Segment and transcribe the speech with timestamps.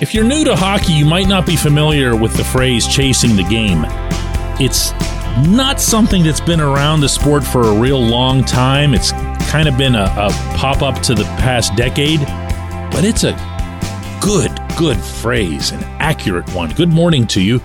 [0.00, 3.42] If you're new to hockey, you might not be familiar with the phrase chasing the
[3.44, 3.84] game.
[4.60, 4.92] It's
[5.48, 8.92] not something that's been around the sport for a real long time.
[8.92, 9.12] It's
[9.50, 12.20] kind of been a, a pop up to the past decade,
[12.90, 13.32] but it's a
[14.20, 16.70] good, good phrase, an accurate one.
[16.72, 17.60] Good morning to you.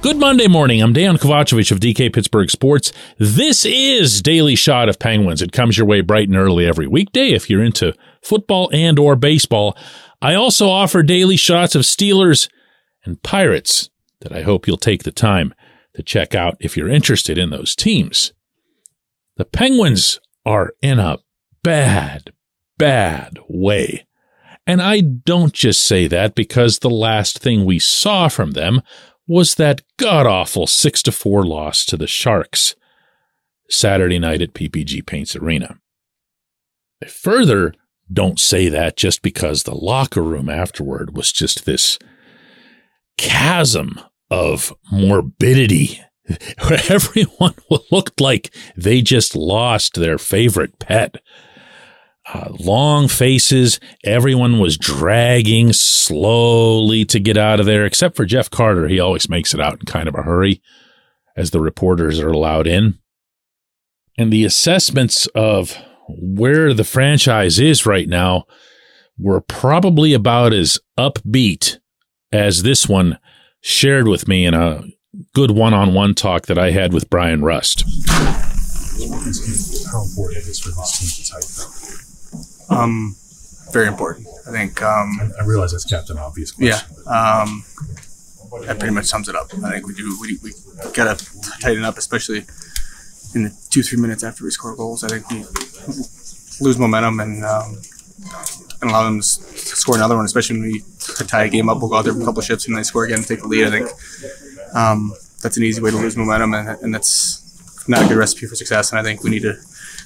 [0.00, 0.80] Good Monday morning.
[0.80, 2.92] I'm Dan Kovacevic of DK Pittsburgh Sports.
[3.18, 5.42] This is Daily Shot of Penguins.
[5.42, 9.16] It comes your way bright and early every weekday if you're into football and or
[9.16, 9.76] baseball.
[10.22, 12.48] I also offer daily shots of Steelers
[13.04, 15.52] and Pirates that I hope you'll take the time
[15.94, 18.32] to check out if you're interested in those teams.
[19.36, 21.18] The Penguins are in a
[21.64, 22.32] bad,
[22.78, 24.06] bad way.
[24.64, 28.80] And I don't just say that because the last thing we saw from them
[29.28, 32.74] was that god awful 6 to 4 loss to the Sharks
[33.70, 35.78] Saturday night at PPG Paints Arena.
[37.02, 37.74] I further
[38.10, 41.98] don't say that just because the locker room afterward was just this
[43.18, 46.00] chasm of morbidity
[46.66, 47.54] where everyone
[47.90, 51.16] looked like they just lost their favorite pet
[52.32, 53.80] uh, long faces.
[54.04, 58.88] Everyone was dragging slowly to get out of there, except for Jeff Carter.
[58.88, 60.62] He always makes it out in kind of a hurry
[61.36, 62.98] as the reporters are allowed in.
[64.18, 65.76] And the assessments of
[66.08, 68.44] where the franchise is right now
[69.18, 71.78] were probably about as upbeat
[72.32, 73.18] as this one
[73.60, 74.82] shared with me in a
[75.34, 77.84] good one on one talk that I had with Brian Rust.
[79.90, 82.07] How important for this team to tighten
[82.82, 83.16] um,
[83.72, 84.26] very important.
[84.46, 84.82] I think.
[84.82, 86.52] Um, I, I realize that's Captain Obvious.
[86.52, 87.42] Question, yeah.
[87.42, 87.64] Um,
[88.66, 89.52] that pretty much sums it up.
[89.64, 90.16] I think we do.
[90.20, 90.52] We, we
[90.94, 91.22] gotta
[91.60, 92.46] tighten up, especially
[93.34, 95.04] in the two three minutes after we score goals.
[95.04, 95.44] I think we
[96.60, 97.78] lose momentum and um,
[98.80, 100.82] and allow them to score another one, especially when we
[101.26, 101.78] tie a game up.
[101.78, 103.48] We'll go out there for a couple shifts and they score again, and take the
[103.48, 103.66] lead.
[103.66, 103.90] I think
[104.74, 105.12] um,
[105.42, 107.37] that's an easy way to lose momentum, and, and that's
[107.88, 108.90] not a good recipe for success.
[108.90, 109.54] And I think we need to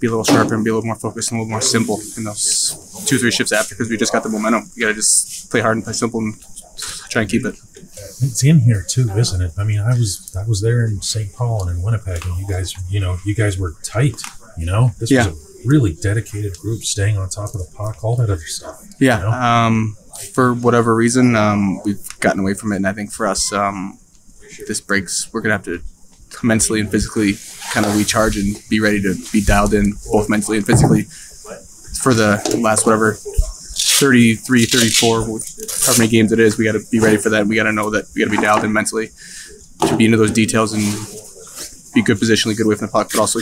[0.00, 2.00] be a little sharper and be a little more focused and a little more simple
[2.16, 4.70] in those two, three shifts after because we just got the momentum.
[4.74, 6.34] You got to just play hard and play simple and
[7.10, 7.56] try and keep it.
[8.22, 9.52] It's in here too, isn't it?
[9.58, 11.32] I mean, I was I was there in St.
[11.32, 14.20] Paul and in Winnipeg, and you guys, you know, you guys were tight.
[14.56, 15.28] You know, this yeah.
[15.28, 18.82] was a really dedicated group, staying on top of the puck, all that other stuff.
[19.00, 19.18] Yeah.
[19.18, 19.30] You know?
[19.30, 19.96] um,
[20.32, 23.98] for whatever reason, um, we've gotten away from it, and I think for us, um,
[24.68, 25.32] this breaks.
[25.32, 25.82] We're gonna have to
[26.42, 27.34] mentally and physically
[27.72, 31.02] kind of recharge and be ready to be dialed in both mentally and physically
[32.02, 35.38] for the last whatever 33 34 however
[35.98, 37.46] many games it is we got to be ready for that.
[37.46, 39.08] We got to know that we got to be dialed in mentally
[39.88, 40.82] to be into those details and
[41.94, 43.40] be good positionally good away from the puck but also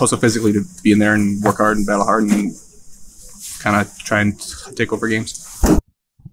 [0.00, 2.52] also physically to be in there and work hard and battle hard and
[3.62, 4.38] kind of try and
[4.76, 5.48] take over games.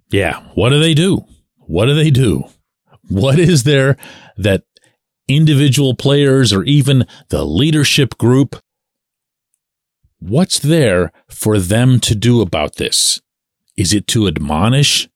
[0.09, 0.41] Yeah.
[0.55, 1.25] What do they do?
[1.57, 2.45] What do they do?
[3.07, 3.97] What is there
[4.37, 4.63] that
[5.29, 8.57] individual players or even the leadership group.
[10.19, 13.21] What's there for them to do about this?
[13.77, 15.07] Is it to admonish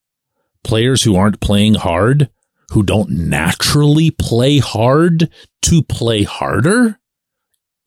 [0.62, 2.30] players who aren't playing hard,
[2.70, 5.28] who don't naturally play hard,
[5.62, 6.98] to play harder?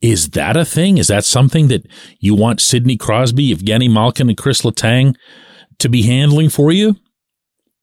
[0.00, 0.98] Is that a thing?
[0.98, 1.84] Is that something that
[2.20, 5.16] you want Sidney Crosby, Evgeny Malkin, and Chris Letang
[5.80, 6.94] to be handling for you?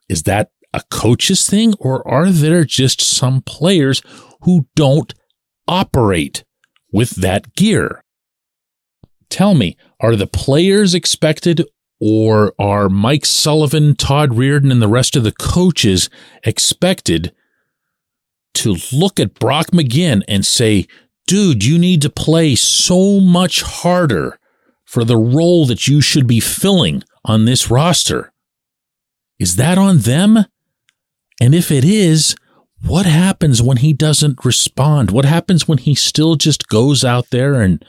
[0.07, 4.01] Is that a coach's thing, or are there just some players
[4.41, 5.13] who don't
[5.67, 6.43] operate
[6.91, 8.03] with that gear.
[9.29, 11.67] Tell me, are the players expected
[11.99, 16.09] or are Mike Sullivan, Todd Reirden, and the rest of the coaches
[16.43, 17.33] expected
[18.53, 20.87] to look at Brock McGinn and say,
[21.27, 24.39] dude, you need to play so much harder
[24.85, 28.31] for the role that you should be filling on this roster?
[29.39, 30.45] Is that on them?
[31.41, 32.35] And if it is,
[32.81, 35.11] what happens when he doesn't respond?
[35.11, 37.83] What happens when he still just goes out there and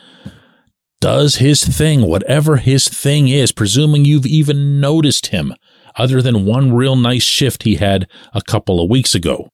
[1.01, 5.55] does his thing, whatever his thing is, presuming you've even noticed him,
[5.97, 9.51] other than one real nice shift he had a couple of weeks ago?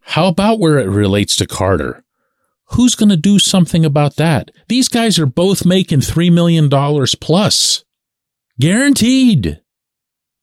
[0.00, 2.04] How about where it relates to Carter?
[2.70, 4.50] Who's going to do something about that?
[4.68, 6.68] These guys are both making $3 million
[7.20, 7.84] plus.
[8.58, 9.60] Guaranteed.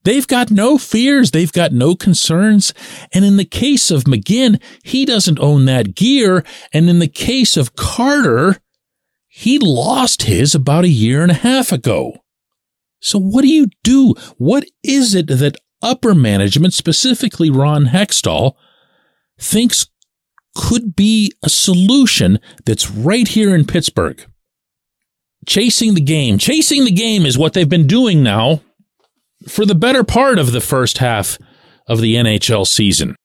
[0.03, 1.31] They've got no fears.
[1.31, 2.73] They've got no concerns.
[3.13, 6.43] And in the case of McGinn, he doesn't own that gear.
[6.73, 8.57] And in the case of Carter,
[9.27, 12.17] he lost his about a year and a half ago.
[12.99, 14.13] So what do you do?
[14.37, 18.53] What is it that upper management, specifically Ron Hextall,
[19.39, 19.87] thinks
[20.55, 24.25] could be a solution that's right here in Pittsburgh?
[25.45, 26.37] Chasing the game.
[26.37, 28.61] Chasing the game is what they've been doing now
[29.47, 31.37] for the better part of the first half
[31.87, 33.15] of the NHL season.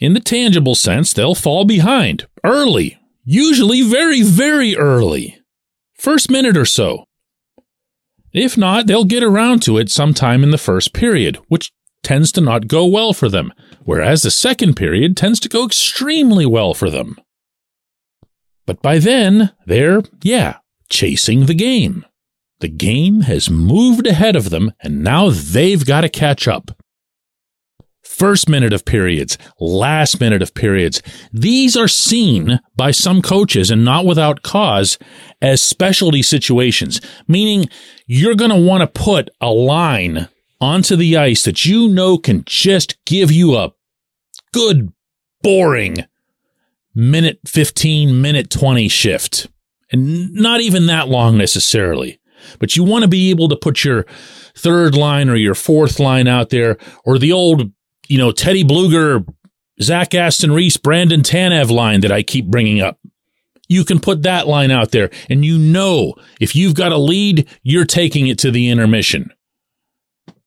[0.00, 5.38] In the tangible sense, they'll fall behind early, usually very, very early.
[5.94, 7.04] First minute or so.
[8.32, 11.72] If not, they'll get around to it sometime in the first period, which
[12.02, 13.52] tends to not go well for them,
[13.84, 17.16] whereas the second period tends to go extremely well for them.
[18.66, 20.58] But by then, they're, yeah,
[20.88, 22.06] chasing the game.
[22.60, 26.70] The game has moved ahead of them, and now they've got to catch up.
[28.02, 31.00] First minute of periods, last minute of periods.
[31.32, 34.98] These are seen by some coaches, and not without cause,
[35.40, 37.68] as specialty situations, meaning
[38.06, 40.28] you're going to want to put a line
[40.60, 43.72] onto the ice that you know can just give you a
[44.52, 44.92] good,
[45.42, 46.04] boring
[46.94, 49.48] minute 15, minute 20 shift.
[49.92, 52.19] And not even that long necessarily.
[52.58, 54.04] But you want to be able to put your
[54.56, 57.70] third line or your fourth line out there, or the old,
[58.08, 59.26] you know, Teddy Blueger,
[59.82, 62.98] Zach Aston Reese, Brandon Tanev line that I keep bringing up.
[63.68, 67.48] You can put that line out there, and you know if you've got a lead,
[67.62, 69.32] you're taking it to the intermission.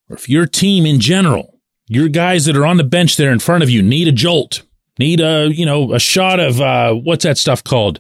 [0.10, 3.40] Or if your team in general, your guys that are on the bench there in
[3.40, 4.64] front of you need a jolt,
[5.00, 8.00] need a, you know, a shot of, uh, what's that stuff called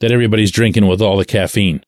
[0.00, 1.84] that everybody's drinking with all the caffeine?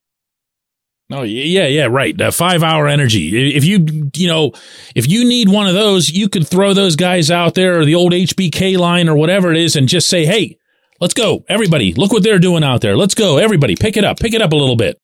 [1.13, 2.19] Oh yeah, yeah, right.
[2.21, 3.57] Uh, five hour energy.
[3.57, 4.53] If you you know
[4.95, 7.97] if you need one of those, you could throw those guys out there or the
[7.97, 10.57] old HBK line or whatever it is, and just say, "Hey,
[11.01, 11.95] let's go, everybody!
[11.95, 12.97] Look what they're doing out there.
[12.97, 13.75] Let's go, everybody!
[13.75, 15.01] Pick it up, pick it up a little bit."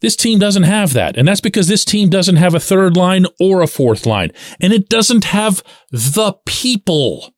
[0.00, 3.26] This team doesn't have that, and that's because this team doesn't have a third line
[3.40, 4.30] or a fourth line,
[4.60, 7.32] and it doesn't have the people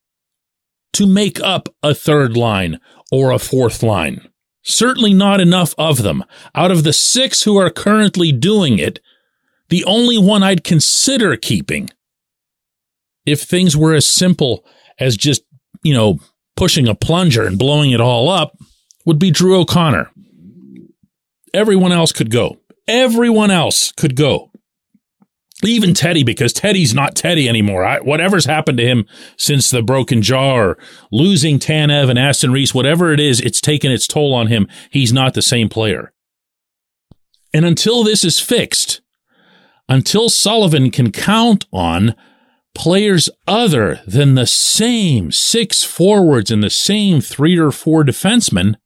[0.95, 2.81] to make up a third line
[3.13, 4.30] or a fourth line.
[4.63, 6.25] Certainly not enough of them.
[6.55, 9.01] Out of the six who are currently doing it,
[9.69, 11.91] the only one I'd consider keeping,
[13.25, 14.65] if things were as simple
[14.99, 15.43] as just,
[15.83, 16.19] you know,
[16.57, 18.57] pushing a plunger and blowing it all up,
[19.07, 20.11] would be Drew O'Connor.
[21.55, 22.59] Everyone else could go.
[22.87, 24.50] Everyone else could go
[25.69, 27.85] even Teddy, because Teddy's not Teddy anymore.
[27.85, 30.79] I, whatever's happened to him since the broken jaw or
[31.13, 34.67] losing Tanev and Aston Reese, whatever it is, it's taken its toll on him.
[34.91, 36.13] He's not the same player.
[37.53, 39.01] And until this is fixed,
[39.89, 42.15] until Sullivan can count on
[42.75, 48.77] players other than the same six forwards and the same three or four defensemen,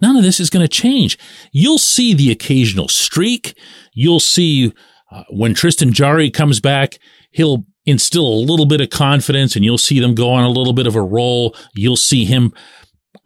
[0.00, 1.18] none of this is going to change.
[1.52, 3.56] You'll see the occasional streak.
[3.92, 4.72] You'll see
[5.10, 6.98] uh, when Tristan Jarry comes back,
[7.30, 10.72] he'll instill a little bit of confidence and you'll see them go on a little
[10.72, 11.54] bit of a roll.
[11.74, 12.52] You'll see him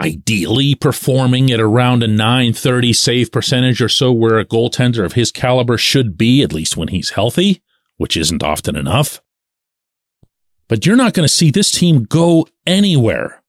[0.01, 5.31] ideally performing at around a 930 save percentage or so where a goaltender of his
[5.31, 7.62] caliber should be, at least when he's healthy,
[7.97, 9.21] which isn't often enough.
[10.69, 13.43] But you're not going to see this team go anywhere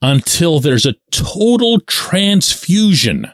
[0.00, 3.30] until there's a total transfusion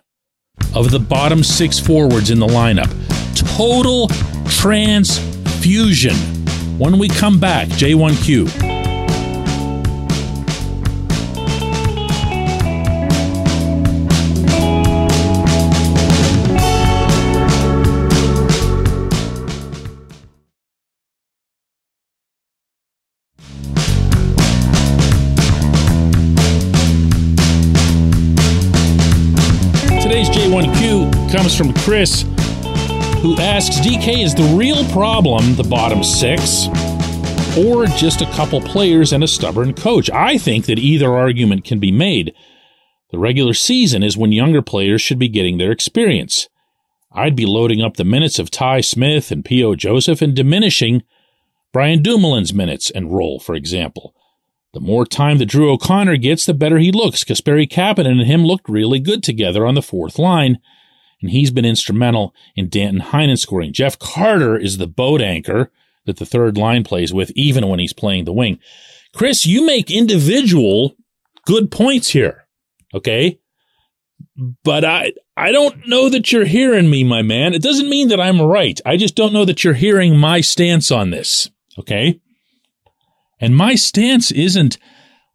[0.75, 2.93] of the bottom six forwards in the lineup
[3.35, 4.09] total
[4.49, 6.15] transfusion.
[6.79, 8.73] When we come back, J1Q.
[30.03, 32.25] Today's J1Q comes from Chris
[33.25, 36.67] who asks DK, is the real problem the bottom six
[37.57, 40.11] or just a couple players and a stubborn coach?
[40.11, 42.35] I think that either argument can be made.
[43.13, 46.51] The regular season is when younger players should be getting their experience.
[47.13, 49.77] I'd be loading up the minutes of Ty Smith and P.O.
[49.77, 51.03] Joseph and diminishing
[51.73, 54.15] Brian Dumoulin's minutes and role, for example.
[54.75, 57.25] The more time that Drew O'Connor gets, the better he looks.
[57.25, 60.59] Kasperi Kapanen and him looked really good together on the fourth line
[61.21, 63.73] and he's been instrumental in Danton Heinen scoring.
[63.73, 65.71] Jeff Carter is the boat anchor
[66.07, 68.59] that the third line plays with, even when he's playing the wing.
[69.15, 70.97] Chris, you make individual
[71.47, 72.47] good points here.
[72.93, 73.39] Okay.
[74.65, 77.55] But I, I don't know that you're hearing me, my man.
[77.55, 78.81] It doesn't mean that I'm right.
[78.85, 81.51] I just don't know that you're hearing my stance on this.
[81.79, 82.21] Okay.
[83.41, 84.79] And my stance isn't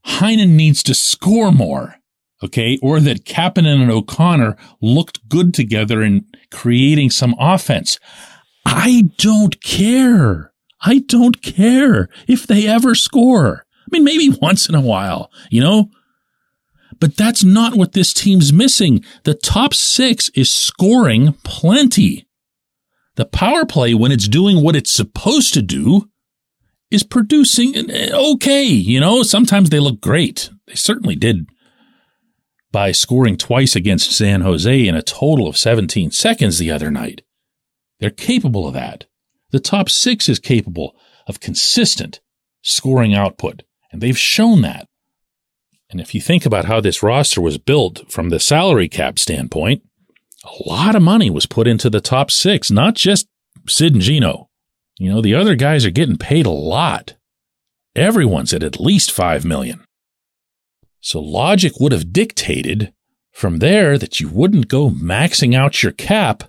[0.06, 1.96] Heinen needs to score more.
[2.44, 2.80] Okay.
[2.82, 8.00] Or that Kapanen and O'Connor looked good together in creating some offense.
[8.66, 10.54] I don't care.
[10.82, 13.66] I don't care if they ever score.
[13.86, 15.90] I mean, maybe once in a while, you know?
[17.00, 19.04] But that's not what this team's missing.
[19.24, 22.28] The top six is scoring plenty.
[23.16, 26.10] The power play, when it's doing what it's supposed to do,
[26.92, 28.64] is producing eh, okay.
[28.64, 30.50] You know, sometimes they look great.
[30.68, 31.48] They certainly did
[32.72, 37.24] by scoring twice against San Jose in a total of 17 seconds the other night.
[38.00, 39.06] They're capable of that.
[39.52, 40.96] The top six is capable
[41.28, 42.20] of consistent
[42.62, 44.88] scoring output, and they've shown that.
[45.90, 49.82] And if you think about how this roster was built from the salary cap standpoint,
[50.44, 53.28] a lot of money was put into the top six, not just
[53.68, 54.50] Sid and Gino.
[54.98, 57.16] You know, the other guys are getting paid a lot.
[57.96, 59.84] Everyone's at at least five million.
[61.02, 62.94] So logic would have dictated
[63.32, 66.44] from there that you wouldn't go maxing out your cap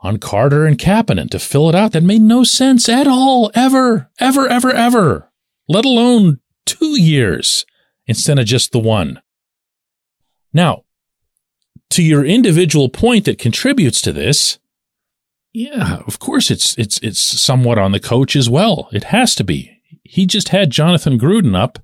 [0.00, 1.92] on Carter and Kapanen to fill it out.
[1.92, 5.30] That made no sense at all, ever, ever, ever, ever,
[5.68, 7.64] let alone two years
[8.06, 9.20] instead of just the one.
[10.52, 10.84] Now,
[11.90, 14.58] to your individual point that contributes to this,
[15.52, 18.88] yeah, of course it's it's it's somewhat on the coach as well.
[18.92, 19.80] It has to be.
[20.02, 21.78] He just had Jonathan Gruden up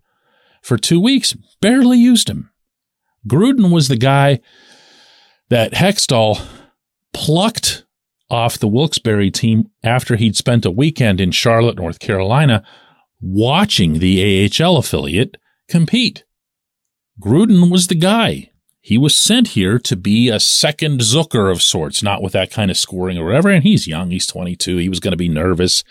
[0.65, 2.51] for 2 weeks, barely used him.
[3.29, 4.41] Gruden was the guy
[5.51, 6.45] that Hextall
[7.13, 7.85] plucked
[8.31, 12.65] off the Wilkes-Barre team after he'd spent a weekend in Charlotte, North Carolina,
[13.21, 15.37] watching the AHL affiliate
[15.69, 16.25] compete.
[17.21, 18.51] Gruden was the guy.
[18.81, 22.71] He was sent here to be a second Zucker of sorts, not with that kind
[22.71, 23.51] of scoring or whatever.
[23.51, 24.79] And he's young, he's 22.
[24.79, 25.85] He was going to be nervous.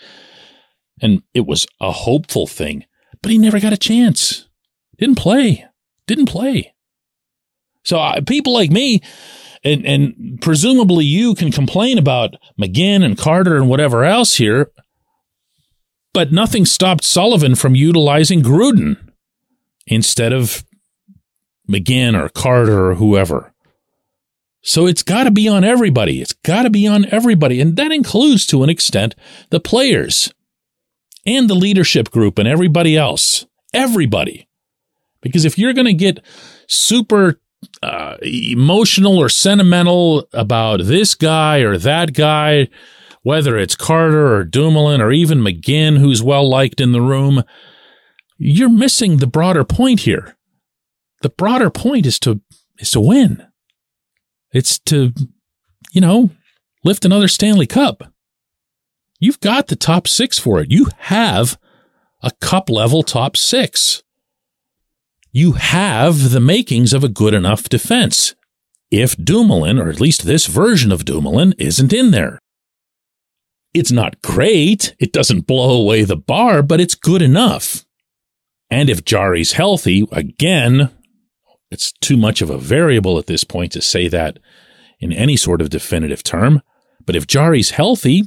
[1.00, 2.84] And it was a hopeful thing,
[3.20, 4.48] but he never got a chance.
[4.98, 5.66] Didn't play.
[6.06, 6.74] Didn't play.
[7.82, 9.02] So uh, people like me,
[9.62, 14.70] and, and presumably you can complain about McGinn and Carter and whatever else here,
[16.12, 19.10] but nothing stopped Sullivan from utilizing Gruden
[19.86, 20.64] instead of
[21.68, 23.52] McGinn or Carter or whoever.
[24.62, 26.22] So it's got to be on everybody.
[26.22, 27.60] It's got to be on everybody.
[27.60, 29.14] And that includes, to an extent,
[29.50, 30.32] the players
[31.26, 33.44] and the leadership group and everybody else.
[33.74, 34.48] Everybody.
[35.24, 36.22] Because if you're going to get
[36.68, 37.40] super
[37.82, 42.68] uh, emotional or sentimental about this guy or that guy,
[43.22, 47.42] whether it's Carter or Dumoulin or even McGinn, who's well liked in the room,
[48.36, 50.36] you're missing the broader point here.
[51.22, 52.42] The broader point is to
[52.78, 53.46] is to win.
[54.52, 55.12] It's to,
[55.92, 56.30] you know,
[56.84, 58.12] lift another Stanley Cup.
[59.18, 60.70] You've got the top six for it.
[60.70, 61.58] You have
[62.22, 64.03] a cup level top six.
[65.36, 68.36] You have the makings of a good enough defense.
[68.92, 72.38] If Dumoulin, or at least this version of Dumoulin, isn't in there.
[73.74, 74.94] It's not great.
[75.00, 77.84] It doesn't blow away the bar, but it's good enough.
[78.70, 80.90] And if Jarry's healthy, again,
[81.68, 84.38] it's too much of a variable at this point to say that
[85.00, 86.62] in any sort of definitive term.
[87.04, 88.22] But if Jarry's healthy,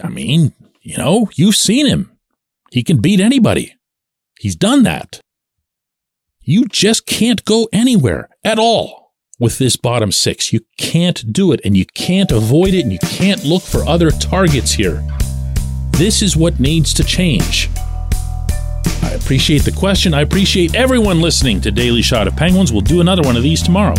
[0.00, 2.16] I mean, you know, you've seen him.
[2.70, 3.74] He can beat anybody.
[4.38, 5.20] He's done that.
[6.48, 10.52] You just can't go anywhere at all with this bottom six.
[10.52, 14.12] You can't do it and you can't avoid it and you can't look for other
[14.12, 15.04] targets here.
[15.90, 17.68] This is what needs to change.
[19.02, 20.14] I appreciate the question.
[20.14, 22.70] I appreciate everyone listening to Daily Shot of Penguins.
[22.70, 23.96] We'll do another one of these tomorrow.